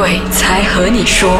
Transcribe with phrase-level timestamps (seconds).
[0.00, 1.30] 鬼才和你说。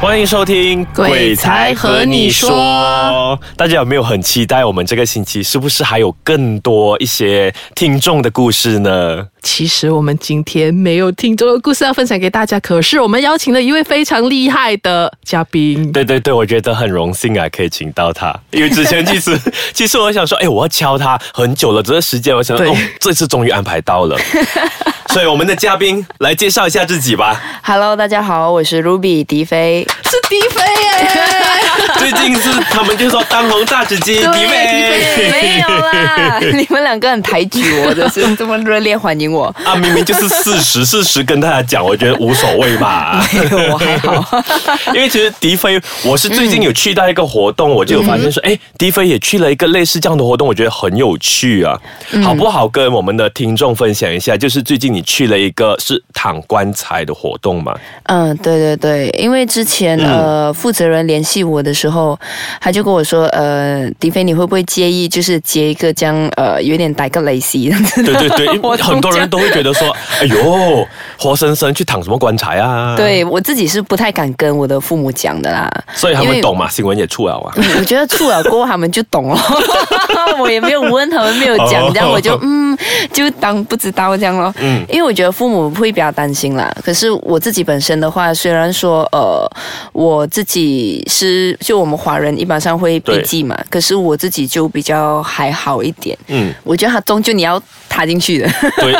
[0.00, 9.26] 欢迎收听《鬼才和你说大家有没有很期待我们这个星期是不是还有更多一些听众的故事呢？
[9.42, 15.90] 其实我们今天没有听众的故事要分享给大家，可是我们邀请了一位非常厉害的嘉宾。
[15.92, 18.34] 对对对，我觉得很荣幸啊，可以请到他。
[18.50, 19.38] 因为之前其实
[19.72, 24.16] 其实我想说，哎，我要敲他很久了，这个时间我想，说哦，这次终于安排到了。
[25.08, 27.40] 所以我们的嘉宾来介绍一下自己吧。
[27.62, 29.86] Hello，大家好，我是 Ruby 迪飞。
[30.04, 31.37] 是迪飞耶！
[31.98, 35.30] 最近是他们就说当红大直击迪妹。
[35.30, 39.46] 没有啦， 你们两个很抬举我，就是这么热烈欢迎我。
[39.64, 43.24] 啊，明明就是事实，事实跟大家讲，我觉得无所谓吧。
[43.32, 44.42] 没有，我还好。
[44.94, 51.78] 因为其实迪飞，我是最近有去到一个活动，我就有发现说，哎、迪飞也去了一个类似这样的活动，我觉得很有趣啊，
[52.22, 52.68] 好不好？
[52.68, 57.74] 跟我们的听众分享一下，就是最近你去了一个是躺棺材的活动嘛？
[58.04, 62.18] 嗯，对对对，因为之前、呃负责人联系我的时候，
[62.60, 69.88] 他就跟我说，呃，迪飞你会不会介意，就是接一个这样呃有点带个雷西对对对，因为 很多人都会觉得说，
[70.20, 70.86] 哎呦，
[71.18, 75.70] 活生生去躺什么棺材啊？，对我自己是不太敢跟我的父母讲的啦。
[75.94, 77.52] 所以他们懂嘛，新闻也出了啊。
[77.56, 79.40] 嗯我觉得出了过后他们就懂了，
[80.40, 82.76] 我也没有问他们没有讲哦，这样我就嗯
[83.12, 84.52] 就当不知道这样咯。
[84.60, 86.72] 嗯因为我觉得父母会比较担心啦。
[86.84, 89.50] 可是我自己本身的话，虽然说呃
[89.92, 96.16] 我自己是就我们华人一般上会避忌嘛，可是我自己就比较还好一点。
[96.28, 98.94] 嗯，我觉得他终究你要踏进去的，对，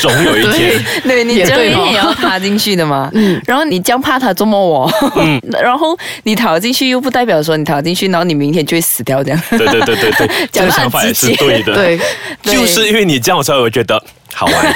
[0.00, 3.10] 总有一天， 对你终有一也要踏进去的嘛。
[3.14, 5.40] 嗯，然后你这样怕他捉摸我，嗯。
[5.62, 9.40] 然后你逃进去又不代表说你逃进去，然后你明天就会死掉这样。
[9.50, 11.74] 对对对对对， 这个想法也是对的。
[11.74, 11.98] 对，
[12.42, 12.54] 对。
[12.54, 14.02] 就是因为你这样，所以我觉得
[14.44, 14.74] 好玩。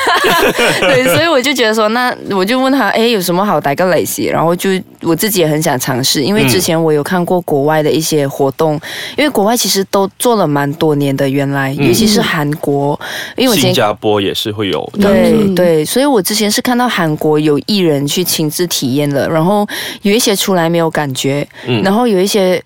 [0.80, 4.26] 对，所以我就觉得说，那我就问他，哎，有什么好带个雷西？
[4.26, 4.70] 然后就
[5.02, 8.80] 我自己也很想尝试，因为之前我有看过国外的一些活动，
[9.16, 12.98] 因为国外其实都做了蛮多年的，原来尤其是韩国，
[13.36, 13.60] 因为我。
[13.60, 15.08] 新加坡也是会有的。
[15.10, 19.66] 对嗯对，所以我之前是看到韩国有艺人去亲自体验了，然后
[20.02, 22.62] 有一些出来没有感觉，嗯然后有一些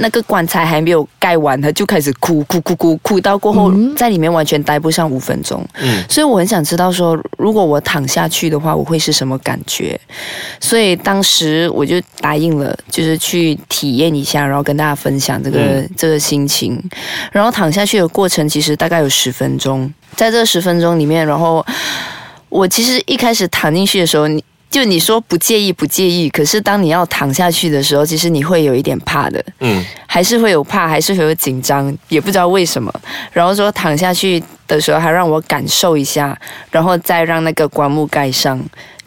[0.00, 5.64] 那个棺材还没有盖完，他就开始哭哭哭哭哭到过后，在里面完全待不上五分钟。
[5.80, 9.98] 嗯所以我很想知道说，如果我躺下去的话，我会是什么感觉？
[10.60, 16.82] 所以当时我就答应了，就是去体验一下，然后跟大家分享这个、嗯这个心情。
[17.32, 21.64] 然后躺下去的过程其实大概有十分钟，在这十分钟里面，然后
[22.48, 24.42] 我其实一开始躺进去的时候，你。
[24.70, 29.42] 就你说不介意不介意，可是当你要躺下去的时候，其实你会有一点怕的。
[29.60, 32.92] 嗯，还是会有怕，还是会有紧张，也不知道为什么。
[33.32, 36.38] 然后说躺下去的时候，还让我感受一下，
[36.70, 38.62] 然后再让那个棺木盖上。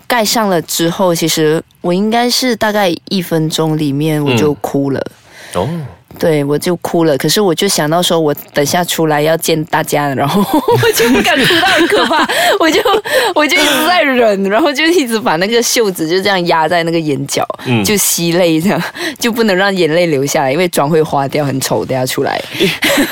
[0.08, 5.00] 盖上了之后，其实我应该是大概一分钟里面我就哭了。
[5.54, 5.70] 哦，
[6.18, 7.18] 对，我就哭了。
[7.18, 12.28] 可是我就想到说，我等下出来要见大家，然后我就不敢哭到很可怕，
[12.60, 12.80] 我就
[13.36, 18.82] 我就一直在忍，然后就一直把那个袖子就这样压在那个眼角，嗯就吸泪这样，
[19.20, 22.42] 就不能让眼泪流下来，因为妆会花掉，很丑，等下出来。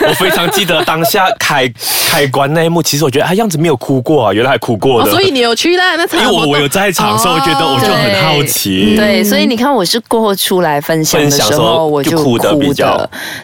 [0.08, 1.72] 我非常记得当下开
[2.10, 5.12] 开关那一幕，其实我觉得他样子没有哭过啊，原来还哭过哦，的。
[5.12, 5.90] 所以你有去那？
[6.00, 8.96] 那场因为我我有在场，所以我觉得我就很好奇。
[8.96, 12.89] 对，所以你看，我是过后出来分享的时候候，我就就哭的比较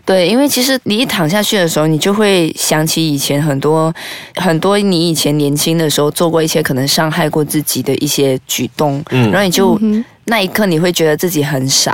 [0.05, 3.93] 对，因为其实你一躺下去的时候，你就会想起以前很多
[4.35, 9.31] 很多你以前年轻的时候做过一些可能伤害过自己的一些举动，嗯。
[9.31, 9.79] 然后你就、
[10.25, 11.93] 那一刻你会觉得自己很傻。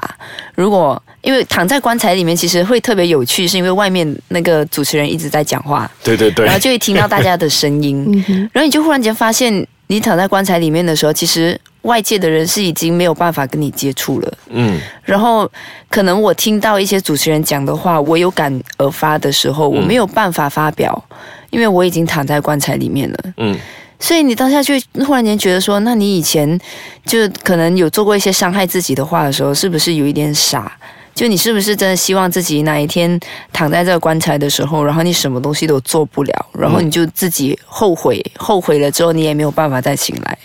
[0.56, 6.46] 如果因为躺在棺材里面，其实会特别有趣，是因为外面那个主持人一直在讲话，对对对。
[6.46, 8.24] 然后就会听到大家的声音，
[8.54, 14.34] 然后你就忽然间发现，你躺在棺材里面的时候，其实外界的人是已经没有办法跟你接触了。
[14.50, 15.50] 嗯然后
[15.90, 21.04] 可能我听到一些主持人讲的话，我有感而发的时候，我没有办法发表，
[21.50, 23.18] 因为我已经躺在棺材里面了。
[23.38, 23.58] 嗯，
[24.00, 24.74] 所以你当下就
[25.06, 26.60] 忽然间觉得说，那你以前
[27.06, 30.72] 就可能有做过一些伤害自己的话的时候，是不是有一点傻？
[31.14, 33.20] 就你是不是真的希望自己哪一天
[33.52, 40.38] 躺在这个棺材的时候，然后你什么东西都做不了，然后你就自己后悔，后悔了之后你也没有办法再醒来。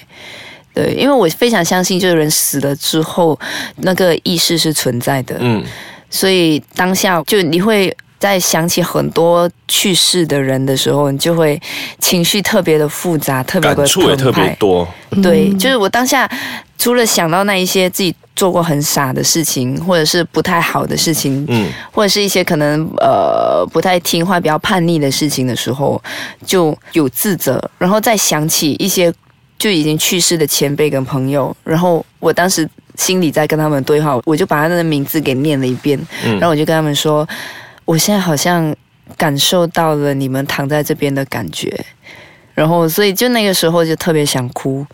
[0.77, 3.39] 对，因为我非常相信，就是人死了之后，
[3.77, 5.35] 那个意识是存在的。
[5.41, 5.65] 嗯
[6.11, 11.61] 所以当下就你会在想起很多去世的人的时候，你就会
[11.99, 14.55] 情绪特别的复杂，特别的感触也特别。
[14.59, 14.87] 多。
[15.23, 16.31] 对，就是我当下
[16.79, 26.01] 除了想到那一些自己做过很傻的事情，或者是不太好的事情，嗯或者是一些可能呃不太听话、比较叛逆的事情的时候，
[26.47, 29.13] 就有自责，然后再想起一些
[29.59, 37.27] 就已经去世的前辈跟朋友，然后我当时心里在跟他们对话，我就把他们的名字给念了一遍，嗯然后我就跟他们说，
[37.85, 38.75] 我现在好像
[39.17, 41.85] 感受到了你们躺在这边的感觉，
[42.55, 44.87] 然后所以就那个时候就特别想哭，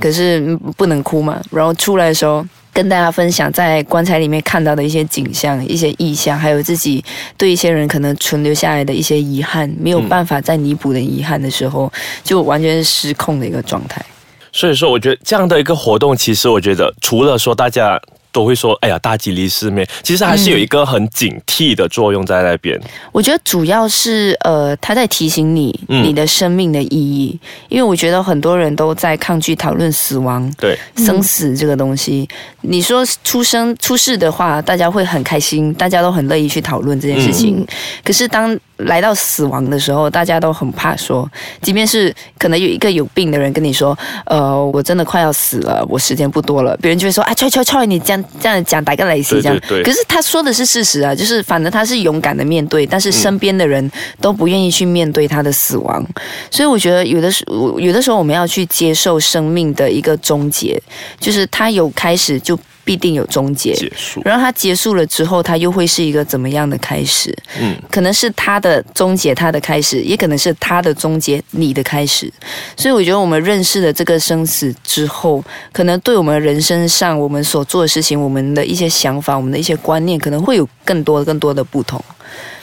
[0.00, 2.44] 可是嗯不能哭嘛，然后出来的时候。
[2.72, 7.04] 跟大家分享在棺材里面看到的一些景象、一些意象，还有自己
[7.36, 11.92] 对一些人可能存留下来的一些遗憾，没有办法再弥补的遗憾的时候，
[12.24, 14.04] 就完全是失控的一个状态。
[14.52, 18.00] 所以说，我觉得这样的一个活动，其实我觉得除了说大家
[18.32, 22.80] 都会说，哎呀，大吉利是面，其实还是有一个很警惕的作用在那边。
[23.12, 27.38] 我觉得主要是呃，他在提醒你嗯你的生命的意义，
[27.68, 32.28] 因为我觉得很多人都在抗拒讨论死亡、对，生死这个东西。
[32.62, 37.60] 你说出生出世的话，大家会很开心，大家都很乐意去讨论这件事情。
[37.60, 37.66] 嗯
[38.02, 41.28] 可是当来到死亡的时候，大家都很怕说，
[41.60, 43.96] 即便是可能有一个有病的人跟你说，
[44.26, 49.58] 呃，我真的快要死了，我时间不多了，别人就会说，啊，踹踹踹，你这样这样讲，打个雷西这样。
[49.60, 53.90] 对对对可是他说的是事实啊，就是反正他是勇敢的面对，但是身边的人
[54.20, 56.04] 都不愿意去面对他的死亡，
[56.50, 60.80] 所以我觉得有的时我有的时候我们要去接受生命的一个终结，
[61.18, 63.72] 就是他有开始就必定有终结。
[63.74, 64.20] 结束。
[64.24, 67.36] 然后它结束了之后，它又会是一个怎么样的开始？
[67.60, 72.32] 嗯，可能是它的终结，它的开始，也可能是它的终结，你的开始。
[72.76, 75.42] 所以我觉得我们认识了这个生死之后，
[75.72, 82.02] 可能对我们人生上我们所做的事情，我们的一些想法，我们的一些观念，可能会有更多更多的不同。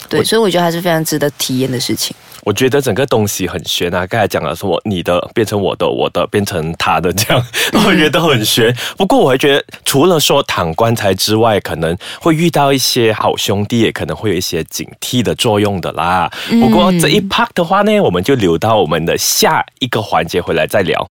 [0.09, 2.15] 对，所以我觉得还是非常值得体验的事情。
[2.45, 7.45] 我觉得整个东西很玄啊，刚才讲了说你的变成我的，我的变成他的，这样
[7.85, 8.73] 我觉得很玄。
[8.97, 16.31] 不过我还觉得，除了说躺棺材之外，可能会遇到一些好兄弟，也可能会有一些警惕的作用的啦。
[16.61, 21.07] 不过这一 part 的话呢，我们就留到我们的下一个环节回来再聊。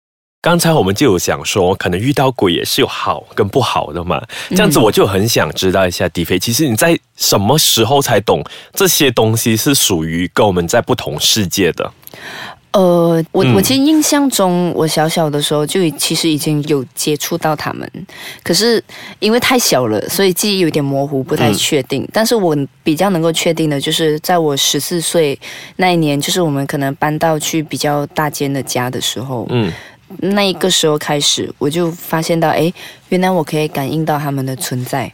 [0.46, 4.22] 刚才我们就有想说，可能遇到鬼也是有好跟不好的嘛。
[4.52, 11.92] 这样子我就很想知道一下，迪飞，其实你在什么时候才懂这些东西是属于跟我们在不同世界的？
[12.74, 17.90] 呃，我嗯我其实印象中，我小小的时候就其实已经有接触到他们，
[18.44, 18.84] 可是
[19.18, 22.08] 因为太小了，所以记忆有点模糊，不太确定。
[22.14, 25.40] 但是我比较能够确定的就是，在我十四岁
[25.78, 29.74] 那一年，就是我们可能搬到去比较大间的家的时候，嗯
[30.20, 32.72] 那一个时候开始，我就发现到，哎，
[33.10, 35.12] 原来我可以感应到他们的存在。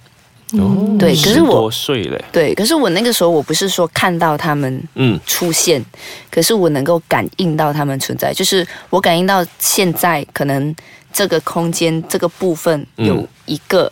[0.54, 5.18] 哦，对可是我多岁嘞，对，可是我那个时候我不是说看到他们嗯。
[5.26, 5.82] 出现，
[6.30, 10.76] 可是我能够感应到他们存在，就是我感应到现在可能
[11.14, 13.08] 这个空间这个部分嗯。
[13.08, 13.90] 有一个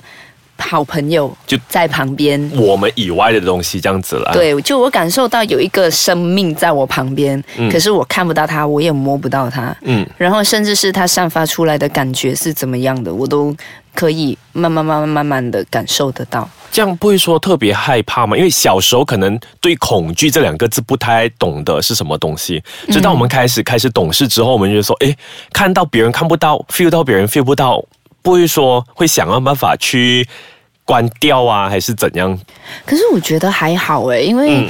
[0.60, 2.40] 好朋友就在旁边。
[2.56, 13.56] 我们以外的东西这样子啦。，对，就我感受到有一个生命在我旁边，嗯可是我看不到他，我也摸不到他，嗯然后甚至是他散发出来的感觉是怎么样的，我都
[13.96, 16.48] 可以慢慢慢慢慢慢的感受得到。
[16.72, 18.38] 这样不会说特别害怕吗？
[18.38, 25.18] 因为小时候可能对恐惧这两个字不太懂得是什么东西，直到我们开始开始懂事之后，我们就说，诶，
[25.52, 27.84] 看到别人看不到，feel 到别人 feel 不到，
[28.22, 30.28] 不会说会想要办法去
[30.86, 32.38] 关掉啊，还是怎样？
[32.86, 34.70] 可是我觉得还好诶，因为、嗯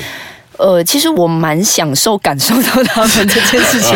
[0.60, 3.96] 呃，其实我蛮享受感受到他们这件事情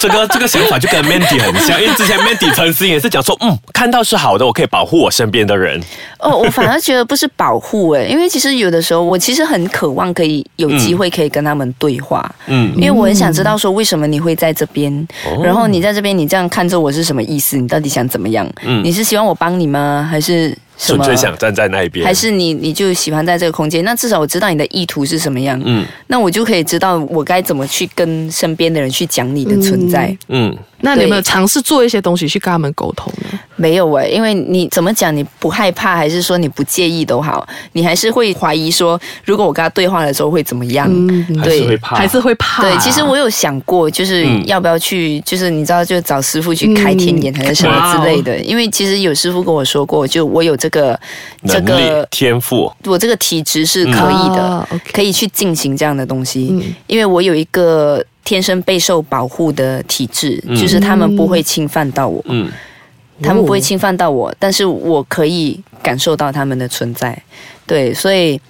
[0.00, 5.80] 这个这个想法就跟 Mandy 很像，因为之前 Mandy 曾经也是讲说，嗯，看到是好的，我可以保护我身边的人。
[6.18, 14.92] 哦，我反而觉得不是保护诶，因为其实有的时候我其实很渴望可以有机会可以跟他们对话，嗯因为我很想知道说为什么你会在这边，
[15.24, 17.56] 哦然后你在这边你这样看着我是什么意思？
[17.56, 18.44] 你到底想怎么样？
[18.64, 20.06] 嗯你是希望我帮你吗？
[20.10, 21.04] 还是什纯么？
[21.04, 23.84] 粹想站在那一边，还是你你就喜欢在这个空间？
[23.84, 30.16] 那至少我知道你的意图是什么样，嗯那我就可以知道我该怎么去跟身边的人去讲你的存在。
[30.28, 33.38] 嗯那你有没有尝试做一些东西去跟他们沟通呢？
[33.56, 40.86] 没有诶，因为你怎么讲，你不害怕，还是说你不介意都好，你还是会怀疑说，如果我跟他对话的时候会怎么样？
[40.88, 42.62] 嗯，还是会怕，还是会怕。
[42.62, 48.38] 对，其实我有想过，就是嗯要不要去，就是你知道，就找师傅去开天眼还是什么之类的。
[48.38, 50.98] 因为其实有师傅跟我说过，就我有这个
[51.46, 56.48] 这能力个天赋，我这个体质是可以的，可以去进行这样的东西。
[56.52, 62.22] 嗯因为我有一个天生备受保护的体质，嗯就是他们不会侵犯到我。
[62.28, 62.50] 嗯
[63.22, 67.20] 他们不会侵犯到我，但是我可以感受到他们的存在。
[67.66, 68.40] 对，所以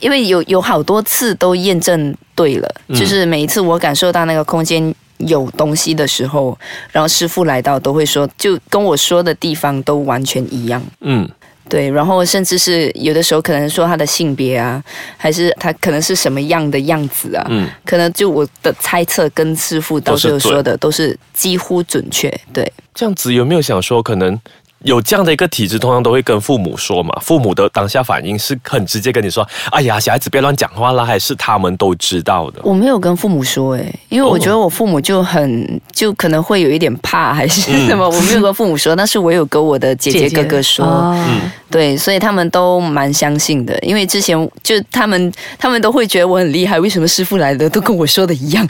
[0.00, 6.58] 因为有有好多次都验证对了，嗯就是每一次我感受到那个空间有东西的时候，
[6.90, 10.82] 然后师傅来到都会说，就跟我说的地方都完全一样。
[11.02, 11.28] 嗯
[11.68, 14.82] 对，然后甚至是有的时候可能说他的性别啊，
[15.16, 22.28] 还是他可能是什么样的样子啊，嗯可能就我的猜测跟师傅到时候说的都是几乎准确。
[22.52, 24.38] 对，这样子有没有想说，可能
[24.84, 27.12] 有这样的一个体质，通常都会跟父母说嘛？
[27.20, 32.60] 父母的当下反应是很直接跟你说：“哎呀，小孩子别乱讲话啦。”还是他们都知道的？
[32.62, 40.84] 我没有跟父母说诶、因为我觉得我父母就很就可能会有一点怕还是什么，我没有跟父母说，但是我有跟我的姐姐哥哥说。
[40.84, 41.24] 哦
[41.72, 48.68] 对，所以他们都蛮相信的，因为之前就他们他们都会觉得我很厉害，为什么师傅来的都跟我说的一样，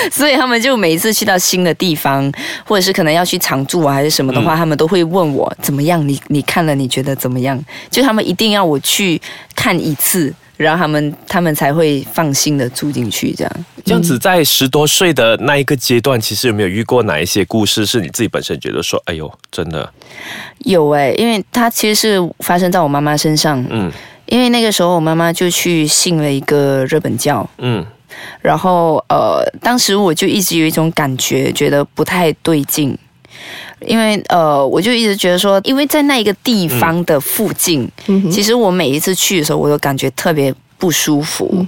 [0.12, 2.30] 所以他们就每一次去到新的地方，
[2.64, 7.62] 或者是可能要去常住啊还是什么的话，他们都会问我怎么样，你你看了你觉得怎么样？
[7.90, 9.20] 就他们一定要我去
[9.54, 10.34] 看一次。
[10.58, 13.64] 然后他们他们才会放心的住进去，这样。
[13.84, 19.88] 这样子在十多岁的那一个阶段，其实有没有遇过哪一些故事是你自己本身觉得说：“哎呦，真的，
[20.64, 23.64] 有哎、因为它其实是发生在我妈妈身上。
[23.70, 23.88] 嗯
[24.26, 27.86] 因为那个时候我妈妈就去信了一个日本教，嗯
[28.40, 32.96] 然后呃，当时我就一直有一种感觉，觉得不太对劲。
[33.86, 41.64] 因为呃，我就一直觉得说，因为在那一个地方的附近，嗯其实我每一次去的时候，我都感觉特别不舒服。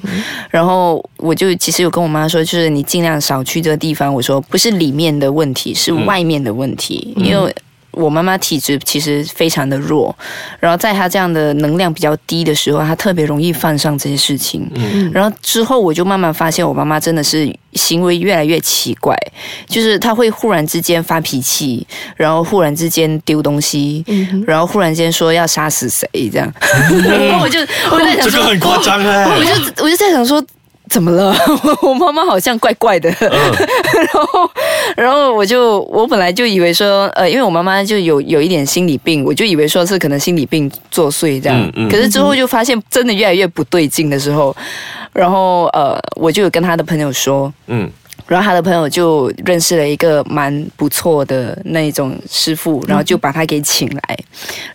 [0.51, 4.13] 然后我就其实有跟我妈说，就是你尽量少去这个地方。
[4.13, 7.55] 我说不是里面的问题，是外面的问题，因为。
[7.93, 10.15] 我妈妈体质其实非常的弱，
[10.59, 14.71] 然后在她这样的能量比较低的时候，她特别容易犯上这些事情。
[14.75, 19.17] 嗯然后之后我就慢慢发现，我妈妈真的是行为越来越奇怪，
[19.67, 26.53] 就是她会忽然之间发脾气，然后忽然之间丢东西，嗯然后忽然间说要杀死谁这样，
[27.05, 27.59] 然后 我就
[27.91, 30.45] 我在想说，夸张哎我就我就在想说。
[30.91, 31.33] 怎么了？
[31.83, 34.51] 我妈妈好像怪怪的， 然后，
[34.97, 41.59] 然后我就我本来就以为说，呃，因为我妈妈就有有一点心理病，我就以为说是可能心理病作祟这样。
[41.61, 44.55] 嗯嗯可是之后就发现真的越来越不对劲的时候，
[45.13, 47.89] 然后呃，我就有跟他的朋友说，嗯
[48.31, 54.19] 然后他的朋友就认识了一个蛮不错的那种师傅，然后就把他给请来。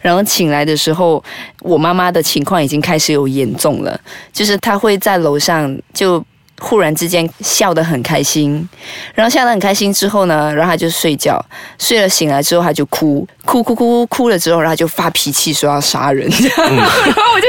[0.01, 1.23] 然后请来的时候，
[1.61, 3.97] 我妈妈的情况已经开始有严重了，
[4.33, 6.21] 就是她会在楼上就。
[6.61, 8.65] 忽然之间笑得很开心，
[9.13, 11.37] 然后笑得很开心之后呢，然后她就睡觉，
[11.77, 17.47] 睡了醒来之后她就哭，哭哭哭哭了之后，然后她就发脾气说要杀人， 然后我就，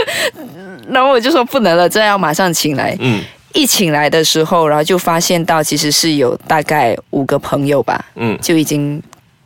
[0.89, 2.97] 然后我就说不能了，这要马上请来。
[2.99, 3.23] 嗯
[3.57, 9.03] 一请来的时候，然后就发现到其实是有大概五个朋友吧，嗯，就已经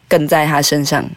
[0.09, 1.09] 跟在他身上，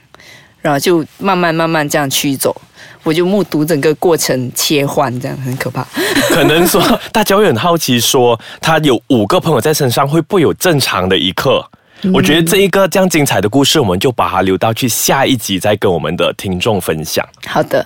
[0.62, 2.56] 然后就慢慢慢慢这样驱走。
[3.02, 5.86] 我就目睹整个过程切换，这样很可怕。
[6.30, 6.82] 可能说
[7.12, 11.66] 大家会很好奇说，他有五个朋友在身上，会不会有正常的一刻？
[12.14, 17.26] 我觉得这一个这样精彩的故事，我们就把它留到去下一集再跟我们的听众分享。
[17.48, 17.82] 好的。